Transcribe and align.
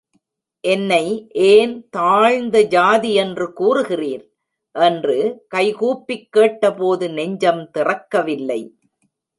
என்னை 0.63 1.03
ஏன் 1.49 1.89
தாழ்ந்த 1.89 2.63
ஜாதி 2.67 3.13
என்று 3.15 3.47
கூறுகிறீர்? 3.59 4.25
என்று 4.75 5.19
கைகூப்பிக் 5.47 6.29
கேட்டபோது, 6.31 7.07
நெஞ்சம் 7.09 7.63
திறக்கவில்லை! 7.71 8.61